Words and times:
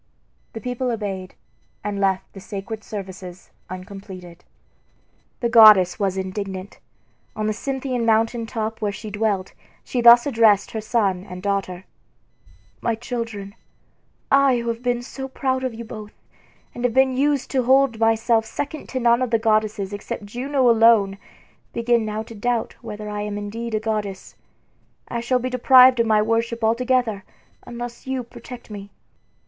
The 0.53 0.61
people 0.61 0.89
obeyed, 0.89 1.35
and 1.83 1.99
left 2.01 2.33
the 2.33 2.39
sacred 2.39 2.83
services 2.83 3.51
uncompleted. 3.69 4.43
The 5.41 5.49
goddess 5.49 5.99
was 5.99 6.17
indignant. 6.17 6.79
On 7.35 7.45
the 7.45 7.53
Cynthian 7.53 8.03
mountain 8.03 8.47
top 8.47 8.81
where 8.81 8.91
she 8.91 9.11
dwelt 9.11 9.53
she 9.83 10.01
thus 10.01 10.25
addressed 10.25 10.71
her 10.71 10.81
son 10.81 11.23
and 11.29 11.43
daughter: 11.43 11.85
"My 12.81 12.95
children, 12.95 13.53
I 14.31 14.57
who 14.57 14.69
have 14.69 14.81
been 14.81 15.03
so 15.03 15.27
proud 15.27 15.63
of 15.63 15.75
you 15.75 15.85
both, 15.85 16.13
and 16.73 16.83
have 16.83 16.95
been 16.95 17.15
used 17.15 17.51
to 17.51 17.61
hold 17.65 17.99
myself 17.99 18.43
second 18.43 18.89
to 18.89 18.99
none 18.99 19.21
of 19.21 19.29
the 19.29 19.37
goddesses 19.37 19.93
except 19.93 20.25
Juno 20.25 20.67
alone, 20.67 21.19
begin 21.73 22.05
now 22.05 22.23
to 22.23 22.33
doubt 22.33 22.73
whether 22.81 23.07
I 23.07 23.21
am 23.21 23.37
indeed 23.37 23.75
a 23.75 23.79
goddess. 23.79 24.33
I 25.07 25.19
shall 25.19 25.37
be 25.37 25.51
deprived 25.51 25.99
of 25.99 26.07
my 26.07 26.23
worship 26.23 26.63
altogether 26.63 27.23
unless 27.67 28.07
you 28.07 28.23
protect 28.23 28.71
me." 28.71 28.89